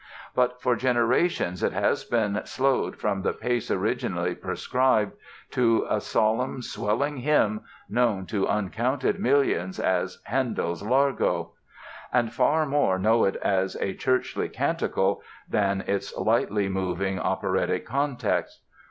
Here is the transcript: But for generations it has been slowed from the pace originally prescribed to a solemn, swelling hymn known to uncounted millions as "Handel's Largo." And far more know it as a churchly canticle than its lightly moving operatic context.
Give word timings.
But 0.33 0.59
for 0.63 0.75
generations 0.75 1.61
it 1.61 1.73
has 1.73 2.03
been 2.03 2.41
slowed 2.45 2.95
from 2.95 3.21
the 3.21 3.33
pace 3.33 3.69
originally 3.69 4.33
prescribed 4.33 5.13
to 5.51 5.85
a 5.87 6.01
solemn, 6.01 6.63
swelling 6.63 7.17
hymn 7.17 7.61
known 7.87 8.25
to 8.25 8.47
uncounted 8.47 9.19
millions 9.19 9.79
as 9.79 10.19
"Handel's 10.23 10.81
Largo." 10.81 11.51
And 12.11 12.33
far 12.33 12.65
more 12.65 12.97
know 12.97 13.25
it 13.25 13.35
as 13.43 13.75
a 13.75 13.93
churchly 13.93 14.49
canticle 14.49 15.21
than 15.47 15.81
its 15.81 16.17
lightly 16.17 16.67
moving 16.67 17.19
operatic 17.19 17.85
context. 17.85 18.61